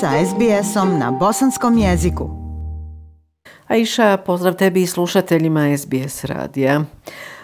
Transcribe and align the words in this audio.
sa 0.00 0.14
SBS-om 0.26 0.98
na 0.98 1.10
bosanskom 1.10 1.78
jeziku. 1.78 2.30
Aisha, 3.66 4.16
pozdrav 4.16 4.54
tebi 4.54 4.82
i 4.82 4.86
slušateljima 4.86 5.78
SBS 5.78 6.24
radija. 6.24 6.84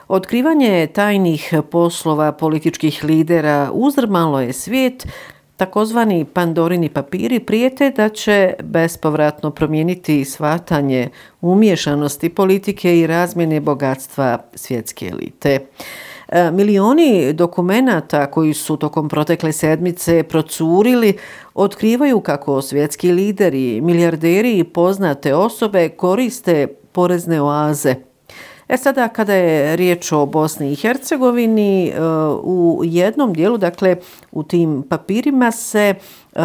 Otkrivanje 0.08 0.86
tajnih 0.86 1.54
poslova 1.70 2.32
političkih 2.32 3.04
lidera 3.04 3.70
uzrmalo 3.72 4.40
je 4.40 4.52
svijet, 4.52 5.06
takozvani 5.56 6.24
pandorini 6.24 6.88
papiri 6.88 7.40
prijete 7.40 7.90
da 7.90 8.08
će 8.08 8.54
bespovratno 8.62 9.50
promijeniti 9.50 10.24
svatanje 10.24 11.08
umješanosti 11.40 12.28
politike 12.28 13.00
i 13.00 13.06
razmjene 13.06 13.60
bogatstva 13.60 14.38
svjetske 14.54 15.06
elite. 15.06 15.60
E, 16.28 16.50
milioni 16.50 17.32
dokumenata 17.32 18.26
koji 18.30 18.54
su 18.54 18.76
tokom 18.76 19.08
protekle 19.08 19.52
sedmice 19.52 20.22
procurili 20.22 21.18
otkrivaju 21.54 22.20
kako 22.20 22.62
svjetski 22.62 23.12
lideri, 23.12 23.80
milijarderi 23.80 24.58
i 24.58 24.64
poznate 24.64 25.34
osobe 25.34 25.88
koriste 25.88 26.66
porezne 26.92 27.42
oaze. 27.42 27.94
E 28.68 28.76
sada 28.76 29.08
kada 29.08 29.34
je 29.34 29.76
riječ 29.76 30.12
o 30.12 30.26
Bosni 30.26 30.72
i 30.72 30.76
Hercegovini, 30.76 31.88
e, 31.88 32.00
u 32.42 32.80
jednom 32.84 33.32
dijelu, 33.32 33.58
dakle 33.58 33.96
u 34.32 34.42
tim 34.42 34.82
papirima 34.88 35.50
se 35.50 35.94
e, 36.34 36.40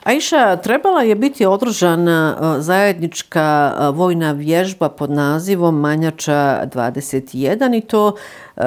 Aisha, 0.04 0.56
trebala 0.56 1.02
je 1.02 1.16
biti 1.16 1.46
održana 1.46 2.38
e, 2.58 2.62
zajednička 2.62 3.72
e, 3.72 3.92
vojna 3.92 4.32
vježba 4.32 4.90
pod 4.90 5.12
nazivom 5.12 5.80
Manjača 5.80 6.62
21 6.66 7.78
i 7.78 7.82
to 7.82 8.16
e, 8.58 8.62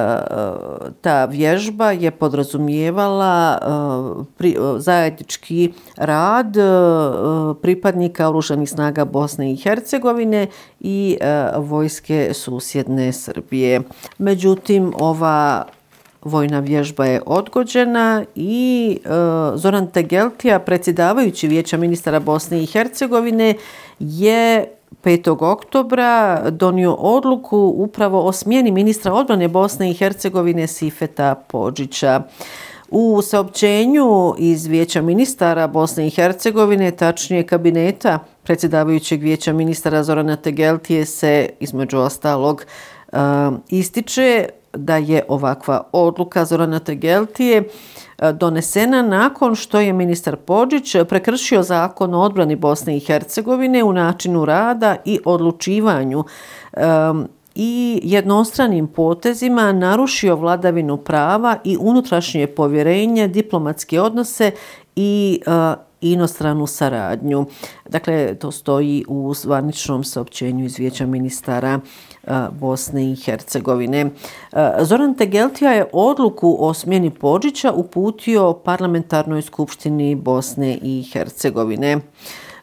ta 1.01 1.25
vježba 1.25 1.91
je 1.91 2.11
podrazumijevala 2.11 3.59
zajednički 4.79 5.73
rad 5.97 6.57
pripadnika 7.63 8.29
oružanih 8.29 8.71
snaga 8.71 9.05
Bosne 9.05 9.53
i 9.53 9.57
Hercegovine 9.57 10.47
i 10.81 11.19
vojske 11.57 12.31
susjedne 12.35 13.13
Srbije. 13.13 13.81
Međutim, 14.19 14.93
ova 14.99 15.65
Vojna 16.25 16.61
vježba 16.61 17.07
je 17.07 17.23
odgođena 17.27 18.25
i 18.35 18.99
e, 19.05 19.09
Zoran 19.55 19.87
Tegeltija, 19.87 20.59
predsjedavajući 20.59 21.49
vijeća 21.49 21.77
ministara 21.77 22.21
Bosne 22.21 22.63
i 22.63 22.67
Hercegovine, 22.67 23.55
je 23.99 24.67
5. 25.05 25.53
oktobra 25.53 26.43
donio 26.51 26.93
odluku 26.93 27.75
upravo 27.77 28.27
o 28.27 28.33
smjeni 28.33 28.71
ministra 28.71 29.13
odbrane 29.13 29.49
Bosne 29.49 29.91
i 29.91 29.95
Hercegovine 29.95 30.67
Sifeta 30.67 31.35
Pođića. 31.35 32.23
U 32.91 33.23
saopćenju 33.23 34.35
iz 34.39 34.67
vijeća 34.67 35.03
ministara 35.03 35.67
Bosne 35.67 36.07
i 36.07 36.11
Hercegovine, 36.11 36.91
tačnije 36.91 37.47
kabineta 37.47 38.19
predsjedavajućeg 38.43 39.23
vijeća 39.23 39.53
ministara 39.53 40.03
Zorana 40.03 40.37
Tegeltije 40.37 41.07
se 41.07 41.49
između 41.61 41.99
ostalog 41.99 42.65
e, 43.13 43.17
ističe 43.69 44.49
da 44.75 44.97
je 44.97 45.23
ovakva 45.29 45.83
odluka 45.93 46.45
Zorana 46.45 46.79
Tegeltije 46.79 47.63
e, 48.19 48.33
donesena 48.33 49.03
nakon 49.03 49.55
što 49.55 49.81
je 49.81 49.93
ministar 49.93 50.37
Pođić 50.37 50.97
prekršio 51.09 51.63
zakon 51.63 52.15
o 52.15 52.21
odbrani 52.21 52.57
Bosne 52.57 52.97
i 52.97 53.01
Hercegovine 53.01 53.85
u 53.85 53.93
načinu 53.93 54.45
rada 54.45 54.97
i 55.05 55.19
odlučivanju 55.25 56.25
um, 56.77 57.29
i 57.55 58.01
jednostranim 58.05 58.87
potezima 58.87 59.73
narušio 59.73 60.37
vladavinu 60.37 60.97
prava 60.97 61.57
i 61.65 61.77
unutrašnje 61.81 62.47
povjerenje, 62.47 63.29
diplomatske 63.29 64.01
odnose 64.01 64.51
i 64.97 65.41
uh, 65.47 65.53
inostranu 66.03 66.67
saradnju. 66.67 67.47
Dakle, 67.89 68.35
to 68.35 68.51
stoji 68.51 69.05
u 69.09 69.35
zvaničnom 69.35 70.05
saopćenju 70.05 70.65
iz 70.65 70.79
vijeća 70.79 71.07
ministara 71.07 71.81
Bosne 72.53 73.13
i 73.13 73.17
Hercegovine. 73.17 74.11
Zoran 74.81 75.15
Tegeltija 75.15 75.73
je 75.73 75.87
odluku 75.93 76.57
o 76.61 76.75
smjeni 76.75 77.11
Pođića 77.11 77.73
uputio 77.73 78.53
parlamentarnoj 78.53 79.43
skupštini 79.43 80.15
Bosne 80.15 80.79
i 80.83 81.09
Hercegovine. 81.13 81.99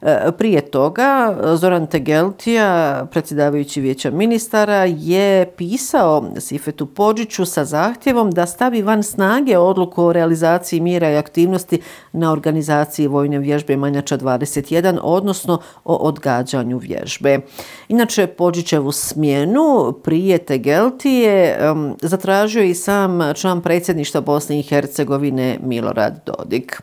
E, 0.01 0.31
prije 0.37 0.61
toga, 0.61 1.37
Zoran 1.55 1.87
Tegeltija, 1.87 3.05
predsjedavajući 3.11 3.81
vijeća 3.81 4.11
ministara, 4.11 4.85
je 4.85 5.51
pisao 5.57 6.31
Sifetu 6.37 6.85
Pođiću 6.85 7.45
sa 7.45 7.65
zahtjevom 7.65 8.31
da 8.31 8.45
stavi 8.45 8.81
van 8.81 9.03
snage 9.03 9.57
odluku 9.57 10.03
o 10.03 10.13
realizaciji 10.13 10.79
mira 10.79 11.11
i 11.11 11.17
aktivnosti 11.17 11.81
na 12.11 12.31
organizaciji 12.31 13.07
vojne 13.07 13.39
vježbe 13.39 13.77
Manjača 13.77 14.17
21, 14.17 14.99
odnosno 15.03 15.59
o 15.83 15.95
odgađanju 15.95 16.77
vježbe. 16.77 17.39
Inače, 17.87 18.27
Pođićevu 18.27 18.91
smjenu 18.91 19.93
prije 20.03 20.37
Tegeltije 20.37 21.59
zatražio 22.01 22.63
i 22.63 22.73
sam 22.73 23.33
član 23.35 23.61
predsjedništva 23.61 24.21
Bosne 24.21 24.59
i 24.59 24.63
Hercegovine 24.63 25.59
Milorad 25.63 26.19
Dodik. 26.25 26.81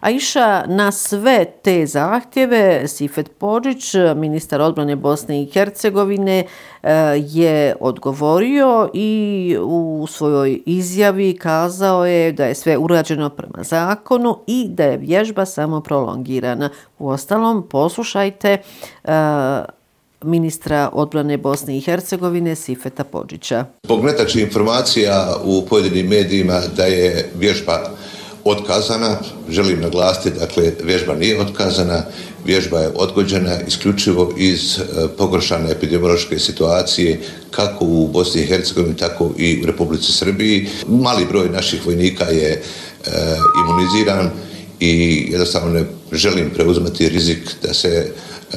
A 0.00 0.10
iša 0.10 0.64
na 0.66 0.92
sve 0.92 1.44
te 1.44 1.86
zahtjeve 1.86 2.88
Sifet 2.88 3.30
Pođić, 3.38 3.94
ministar 4.16 4.60
odbrane 4.60 4.96
Bosne 4.96 5.42
i 5.42 5.46
Hercegovine, 5.46 6.44
e, 6.82 6.92
je 7.16 7.74
odgovorio 7.80 8.90
i 8.94 9.56
u 9.60 10.06
svojoj 10.10 10.62
izjavi 10.66 11.38
kazao 11.38 12.06
je 12.06 12.32
da 12.32 12.44
je 12.44 12.54
sve 12.54 12.76
urađeno 12.76 13.30
prema 13.30 13.62
zakonu 13.64 14.38
i 14.46 14.66
da 14.68 14.84
je 14.84 14.96
vježba 14.96 15.46
samo 15.46 15.80
prolongirana. 15.80 16.70
U 16.98 17.08
ostalom, 17.08 17.68
poslušajte, 17.68 18.58
e, 19.04 19.12
ministra 20.24 20.90
odbrane 20.92 21.36
Bosne 21.36 21.76
i 21.76 21.80
Hercegovine 21.80 22.54
Sifeta 22.54 23.04
Pođića. 23.04 23.64
Zbog 23.84 24.04
netačnih 24.04 24.44
informacija 24.44 25.36
u 25.44 25.66
pojedinim 25.68 26.06
medijima 26.06 26.60
da 26.76 26.84
je 26.84 27.30
vježba 27.38 27.90
otkazana, 28.44 29.18
želim 29.48 29.80
naglasiti, 29.80 30.38
dakle, 30.38 30.72
vježba 30.82 31.14
nije 31.14 31.40
otkazana, 31.40 32.02
vježba 32.44 32.78
je 32.78 32.92
odgođena 32.94 33.60
isključivo 33.60 34.34
iz 34.38 34.78
e, 34.78 34.82
pogoršane 35.18 35.70
epidemiološke 35.70 36.38
situacije 36.38 37.20
kako 37.50 37.84
u 37.84 38.08
Bosni 38.08 38.42
i 38.42 38.46
Hercegovini, 38.46 38.96
tako 38.96 39.30
i 39.38 39.62
u 39.62 39.66
Republici 39.66 40.12
Srbiji. 40.12 40.68
Mali 40.88 41.24
broj 41.24 41.48
naših 41.48 41.86
vojnika 41.86 42.24
je 42.24 42.50
e, 42.50 42.60
imuniziran 43.64 44.30
i 44.80 45.26
jednostavno 45.30 45.72
ne 45.72 45.84
želim 46.12 46.50
preuzmati 46.50 47.08
rizik 47.08 47.50
da 47.62 47.74
se 47.74 47.88
e, 47.88 48.56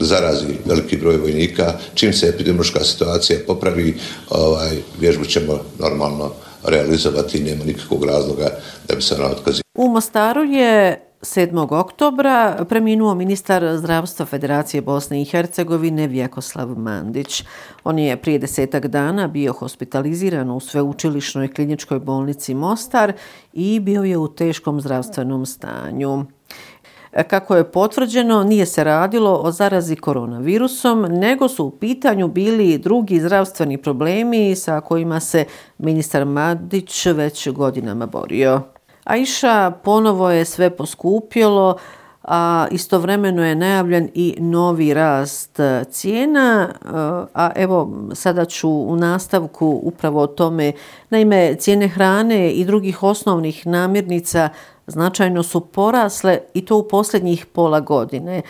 zarazi 0.00 0.46
veliki 0.64 0.96
broj 0.96 1.16
vojnika. 1.16 1.78
Čim 1.94 2.12
se 2.12 2.28
epidemiološka 2.28 2.84
situacija 2.84 3.38
popravi, 3.46 3.94
ovaj, 4.30 4.76
vježbu 5.00 5.24
ćemo 5.24 5.60
normalno 5.78 6.32
realizovati 6.66 7.38
i 7.38 7.44
nema 7.44 7.64
nikakvog 7.64 8.04
razloga 8.04 8.48
da 8.88 8.94
bi 8.94 9.02
se 9.02 9.14
ona 9.14 9.26
otkazila. 9.26 9.62
U 9.74 9.88
Mostaru 9.88 10.42
je 10.42 11.02
7. 11.20 11.80
oktobra 11.80 12.64
preminuo 12.68 13.14
ministar 13.14 13.76
zdravstva 13.76 14.26
Federacije 14.26 14.80
Bosne 14.80 15.22
i 15.22 15.24
Hercegovine 15.24 16.06
Vjekoslav 16.06 16.68
Mandić. 16.68 17.44
On 17.84 17.98
je 17.98 18.16
prije 18.16 18.38
desetak 18.38 18.86
dana 18.86 19.28
bio 19.28 19.52
hospitaliziran 19.52 20.50
u 20.50 20.60
sveučilišnoj 20.60 21.54
kliničkoj 21.54 21.98
bolnici 21.98 22.54
Mostar 22.54 23.12
i 23.52 23.80
bio 23.80 24.02
je 24.02 24.18
u 24.18 24.28
teškom 24.28 24.80
zdravstvenom 24.80 25.46
stanju. 25.46 26.24
E, 27.16 27.22
kako 27.22 27.56
je 27.56 27.70
potvrđeno, 27.70 28.44
nije 28.44 28.66
se 28.66 28.84
radilo 28.84 29.40
o 29.42 29.50
zarazi 29.50 29.96
koronavirusom, 29.96 31.02
nego 31.02 31.48
su 31.48 31.64
u 31.64 31.70
pitanju 31.70 32.28
bili 32.28 32.78
drugi 32.78 33.20
zdravstveni 33.20 33.78
problemi 33.78 34.56
sa 34.56 34.80
kojima 34.80 35.20
se 35.20 35.44
ministar 35.78 36.24
Madić 36.24 37.06
već 37.06 37.48
godinama 37.48 38.06
borio. 38.06 38.60
Aisha 39.04 39.72
ponovo 39.84 40.30
je 40.30 40.44
sve 40.44 40.76
poskupjelo, 40.76 41.76
a 42.26 42.66
istovremeno 42.70 43.44
je 43.44 43.54
najavljen 43.54 44.08
i 44.14 44.34
novi 44.38 44.94
rast 44.94 45.60
e, 45.60 45.84
cijena, 45.90 46.68
e, 46.70 46.88
a 47.34 47.50
evo 47.56 47.92
sada 48.14 48.44
ću 48.44 48.70
u 48.70 48.96
nastavku 48.96 49.80
upravo 49.82 50.20
o 50.20 50.26
tome. 50.26 50.72
Naime, 51.10 51.54
cijene 51.54 51.88
hrane 51.88 52.52
i 52.52 52.64
drugih 52.64 53.02
osnovnih 53.02 53.66
namirnica 53.66 54.48
značajno 54.86 55.42
su 55.42 55.60
porasle 55.60 56.38
i 56.54 56.64
to 56.64 56.76
u 56.76 56.88
posljednjih 56.88 57.46
pola 57.46 57.80
godine, 57.80 58.42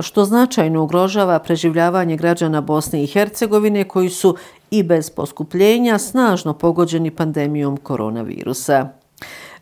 što 0.00 0.24
značajno 0.24 0.82
ugrožava 0.82 1.38
preživljavanje 1.38 2.16
građana 2.16 2.60
Bosne 2.60 3.02
i 3.04 3.06
Hercegovine 3.06 3.84
koji 3.84 4.10
su 4.10 4.36
i 4.70 4.82
bez 4.82 5.10
poskupljenja 5.10 5.98
snažno 5.98 6.54
pogođeni 6.54 7.10
pandemijom 7.10 7.76
koronavirusa. 7.76 9.01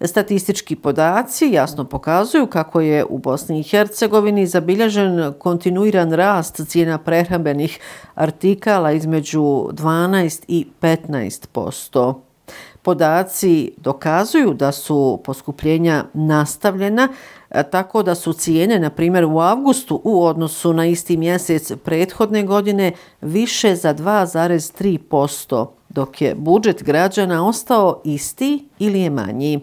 Statistički 0.04 0.76
podaci 0.76 1.50
jasno 1.52 1.84
pokazuju 1.84 2.46
kako 2.46 2.80
je 2.80 3.04
u 3.04 3.18
Bosni 3.18 3.60
i 3.60 3.62
Hercegovini 3.62 4.46
zabilježen 4.46 5.32
kontinuiran 5.38 6.12
rast 6.12 6.68
cijena 6.68 6.98
prehrambenih 6.98 7.78
artikala 8.14 8.92
između 8.92 9.40
12 9.40 10.44
i 10.48 10.66
15 10.80 11.46
posto. 11.46 12.22
Podaci 12.82 13.72
dokazuju 13.76 14.54
da 14.54 14.72
su 14.72 15.20
poskupljenja 15.24 16.04
nastavljena, 16.14 17.08
tako 17.70 18.02
da 18.02 18.14
su 18.14 18.32
cijene, 18.32 18.78
na 18.78 18.90
primjer 18.90 19.24
u 19.24 19.40
avgustu, 19.40 20.00
u 20.04 20.24
odnosu 20.24 20.72
na 20.72 20.86
isti 20.86 21.16
mjesec 21.16 21.72
prethodne 21.84 22.42
godine 22.42 22.92
više 23.20 23.76
za 23.76 23.94
2,3 23.94 24.98
posto, 24.98 25.74
dok 25.90 26.22
je 26.22 26.34
budžet 26.34 26.82
građana 26.82 27.48
ostao 27.48 28.00
isti 28.04 28.68
ili 28.78 29.00
je 29.00 29.10
manji. 29.10 29.60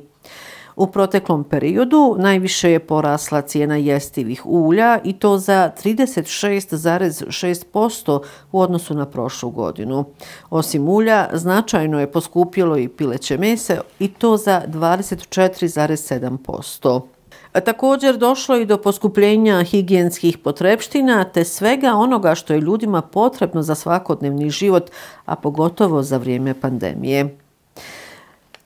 U 0.75 0.87
proteklom 0.87 1.43
periodu 1.43 2.15
najviše 2.19 2.71
je 2.71 2.79
porasla 2.79 3.41
cijena 3.41 3.75
jestivih 3.75 4.45
ulja 4.45 4.99
i 5.03 5.13
to 5.13 5.37
za 5.37 5.71
36,6% 5.83 8.21
u 8.51 8.61
odnosu 8.61 8.93
na 8.93 9.05
prošlu 9.05 9.49
godinu. 9.49 10.05
Osim 10.49 10.89
ulja, 10.89 11.29
značajno 11.33 11.99
je 11.99 12.11
poskupilo 12.11 12.77
i 12.77 12.87
pileće 12.87 13.37
mese 13.37 13.79
i 13.99 14.07
to 14.07 14.37
za 14.37 14.61
24,7%. 14.67 17.16
Također 17.65 18.17
došlo 18.17 18.55
i 18.55 18.65
do 18.65 18.77
poskupljenja 18.77 19.63
higijenskih 19.63 20.37
potrebština 20.37 21.23
te 21.23 21.43
svega 21.43 21.93
onoga 21.93 22.35
što 22.35 22.53
je 22.53 22.61
ljudima 22.61 23.01
potrebno 23.01 23.61
za 23.61 23.75
svakodnevni 23.75 24.49
život, 24.49 24.91
a 25.25 25.35
pogotovo 25.35 26.03
za 26.03 26.17
vrijeme 26.17 26.53
pandemije. 26.61 27.37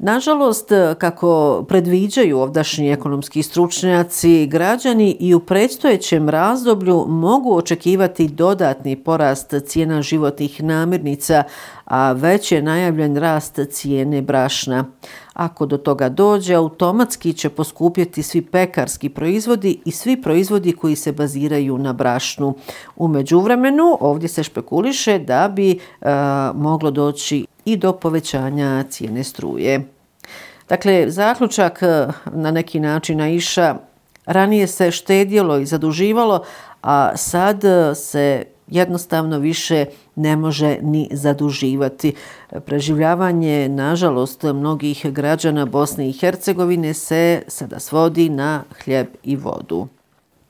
Nažalost, 0.03 0.71
e, 0.71 0.95
kako 0.97 1.63
predviđaju 1.67 2.39
ovdašnji 2.39 2.91
ekonomski 2.91 3.43
stručnjaci, 3.43 4.47
građani 4.47 5.17
i 5.19 5.33
u 5.33 5.39
predstojećem 5.39 6.29
razdoblju 6.29 7.05
mogu 7.07 7.55
očekivati 7.55 8.27
dodatni 8.27 8.95
porast 8.95 9.53
cijena 9.65 10.01
životnih 10.01 10.63
namirnica, 10.63 11.43
a 11.85 12.11
već 12.11 12.51
je 12.51 12.61
najavljen 12.61 13.17
rast 13.17 13.59
cijene 13.71 14.21
brašna. 14.21 14.85
Ako 15.33 15.65
do 15.65 15.77
toga 15.77 16.09
dođe, 16.09 16.53
automatski 16.53 17.33
će 17.33 17.49
poskupjeti 17.49 18.23
svi 18.23 18.41
pekarski 18.41 19.09
proizvodi 19.09 19.81
i 19.85 19.91
svi 19.91 20.21
proizvodi 20.21 20.71
koji 20.71 20.95
se 20.95 21.11
baziraju 21.11 21.77
na 21.77 21.93
brašnu. 21.93 22.53
U 22.95 23.07
međuvremenu 23.07 23.97
ovdje 23.99 24.29
se 24.29 24.43
špekuliše 24.43 25.19
da 25.19 25.47
bi 25.47 25.71
e, 25.71 25.77
moglo 26.55 26.91
doći 26.91 27.45
i 27.65 27.77
do 27.77 27.93
povećanja 27.93 28.83
cijene 28.89 29.23
struje. 29.23 29.81
Dakle, 30.69 31.05
zaključak 31.09 31.79
eh, 31.83 32.07
na 32.25 32.51
neki 32.51 32.79
način 32.79 33.17
naiša 33.17 33.75
ranije 34.25 34.67
se 34.67 34.91
štedjelo 34.91 35.57
i 35.57 35.65
zaduživalo, 35.65 36.43
a 36.81 37.17
sad 37.17 37.63
eh, 37.63 37.95
se 37.95 38.43
jednostavno 38.67 39.39
više 39.39 39.85
ne 40.15 40.35
može 40.35 40.77
ni 40.81 41.09
zaduživati. 41.11 42.13
Preživljavanje, 42.65 43.69
nažalost, 43.69 44.43
mnogih 44.43 45.05
građana 45.11 45.65
Bosne 45.65 46.09
i 46.09 46.13
Hercegovine 46.13 46.93
se 46.93 47.41
sada 47.47 47.79
svodi 47.79 48.29
na 48.29 48.63
hljeb 48.83 49.07
i 49.23 49.35
vodu. 49.35 49.87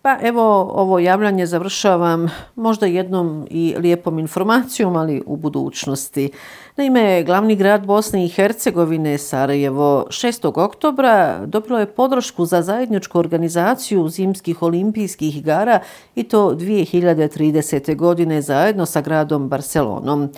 Pa 0.03 0.18
evo, 0.21 0.71
ovo 0.74 1.00
javljanje 1.00 1.45
završavam 1.45 2.27
možda 2.56 2.86
jednom 2.86 3.48
i 3.50 3.75
lijepom 3.77 4.20
informacijom, 4.20 4.96
ali 4.96 5.24
u 5.25 5.36
budućnosti. 5.36 6.29
Naime, 6.77 7.24
glavni 7.24 7.55
grad 7.55 7.86
Bosne 7.86 8.25
i 8.25 8.29
Hercegovine, 8.29 9.17
Sarajevo, 9.17 10.05
6. 10.10 10.63
oktobra 10.63 11.46
dobilo 11.46 11.79
je 11.79 11.86
podršku 11.86 12.46
za 12.46 12.62
zajedničku 12.62 13.20
organizaciju 13.20 14.10
zimskih 14.10 14.62
olimpijskih 14.62 15.38
igara 15.38 15.79
i 16.15 16.24
to 16.24 16.51
2030. 16.51 17.96
godine 17.96 18.41
zajedno 18.41 18.86
sa 18.86 19.01
gradom 19.01 19.50
Barcelonom. 19.50 20.29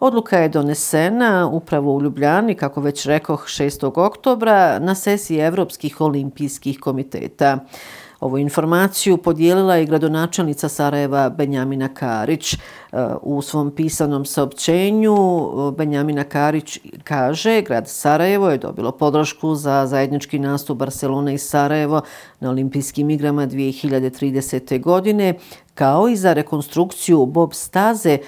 Odluka 0.00 0.38
je 0.38 0.48
donesena 0.48 1.48
upravo 1.52 1.94
u 1.94 2.02
Ljubljani, 2.02 2.54
kako 2.54 2.80
već 2.80 3.06
rekoh, 3.06 3.44
6. 3.44 4.06
oktobra 4.06 4.78
na 4.78 4.94
sesiji 4.94 5.38
Evropskih 5.38 6.00
olimpijskih 6.00 6.80
komiteta. 6.80 7.58
Ovu 8.20 8.38
informaciju 8.38 9.16
podijelila 9.16 9.76
je 9.76 9.84
gradonačelnica 9.84 10.68
Sarajeva 10.68 11.28
Benjamina 11.28 11.88
Karić. 11.88 12.54
E, 12.54 12.58
u 13.22 13.42
svom 13.42 13.70
pisanom 13.70 14.24
saopćenju 14.24 15.16
e, 15.16 15.72
Benjamina 15.76 16.24
Karić 16.24 16.78
kaže 17.04 17.62
grad 17.62 17.88
Sarajevo 17.88 18.50
je 18.50 18.58
dobilo 18.58 18.92
podršku 18.92 19.54
za 19.54 19.86
zajednički 19.86 20.38
nastup 20.38 20.78
Barcelona 20.78 21.32
i 21.32 21.38
Sarajevo 21.38 22.00
na 22.40 22.50
olimpijskim 22.50 23.10
igrama 23.10 23.46
2030. 23.46 24.80
godine 24.80 25.34
kao 25.74 26.08
i 26.08 26.16
za 26.16 26.32
rekonstrukciju 26.32 27.26
Bob 27.26 27.52
Staze 27.52 28.12
e, 28.12 28.18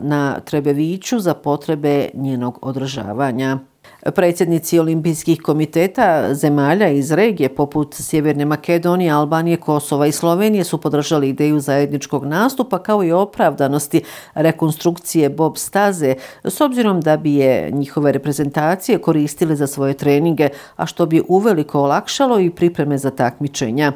na 0.00 0.40
Trebeviću 0.40 1.18
za 1.18 1.34
potrebe 1.34 2.08
njenog 2.14 2.58
održavanja. 2.62 3.58
Predsjednici 4.02 4.78
olimpijskih 4.78 5.40
komiteta 5.42 6.34
zemalja 6.34 6.88
iz 6.88 7.12
regije 7.12 7.48
poput 7.48 7.94
Sjeverne 7.94 8.44
Makedonije, 8.44 9.10
Albanije, 9.10 9.56
Kosova 9.56 10.06
i 10.06 10.12
Slovenije 10.12 10.64
su 10.64 10.80
podržali 10.80 11.28
ideju 11.28 11.60
zajedničkog 11.60 12.24
nastupa 12.24 12.78
kao 12.78 13.04
i 13.04 13.12
opravdanosti 13.12 14.02
rekonstrukcije 14.34 15.30
Bob 15.30 15.56
Staze 15.56 16.14
s 16.44 16.60
obzirom 16.60 17.00
da 17.00 17.16
bi 17.16 17.34
je 17.34 17.70
njihove 17.70 18.12
reprezentacije 18.12 18.98
koristile 18.98 19.56
za 19.56 19.66
svoje 19.66 19.94
treninge, 19.94 20.48
a 20.76 20.86
što 20.86 21.06
bi 21.06 21.22
uveliko 21.28 21.80
olakšalo 21.80 22.40
i 22.40 22.50
pripreme 22.50 22.98
za 22.98 23.10
takmičenja. 23.10 23.92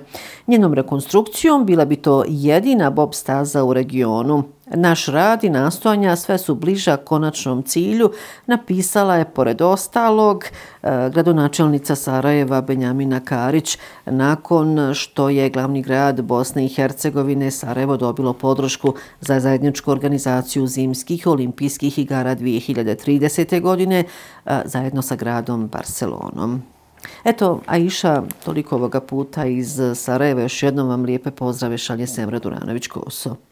Njenom 0.47 0.75
rekonstrukcijom 0.75 1.67
bila 1.67 1.85
bi 1.85 1.97
to 1.97 2.25
jedina 2.29 2.91
Bob 2.91 3.15
Staza 3.15 3.65
u 3.65 3.73
regionu. 3.73 4.45
Naš 4.75 5.07
rad 5.07 5.45
i 5.45 5.51
nastojanja 5.51 6.17
sve 6.17 6.39
su 6.39 6.55
bliža 6.55 6.97
konačnom 6.97 7.63
cilju, 7.63 8.13
napisala 8.47 9.17
je 9.17 9.25
pored 9.25 9.63
ostalog 9.63 10.45
e, 10.45 10.51
gradonačelnica 11.13 11.95
Sarajeva 11.95 12.61
Benjamina 12.61 13.21
Karić 13.21 13.79
nakon 14.07 14.95
što 14.95 15.29
je 15.29 15.51
glavni 15.51 15.83
grad 15.83 16.23
Bosne 16.23 16.65
i 16.65 16.69
Hercegovine 16.69 17.51
Sarajevo 17.51 17.97
dobilo 17.97 18.33
podršku 18.33 18.95
za 19.21 19.41
zajedničku 19.41 19.91
organizaciju 19.91 20.67
zimskih 20.67 21.27
olimpijskih 21.27 21.99
igara 21.99 22.37
2030. 22.37 23.61
godine 23.61 24.05
e, 24.47 24.61
zajedno 24.65 25.03
sa 25.03 25.17
gradom 25.17 25.69
Barcelonom. 25.69 26.63
Eto, 27.25 27.61
Aisha, 27.67 28.23
toliko 28.45 28.77
ovoga 28.77 29.01
puta 29.01 29.45
iz 29.45 29.81
Sarajeva. 29.95 30.43
Još 30.43 30.63
jednom 30.63 30.89
vam 30.89 31.05
lijepe 31.05 31.31
pozdrave 31.31 31.79
šalje 31.79 32.07
Semra 32.07 32.41
Duranović-Koso. 32.41 33.52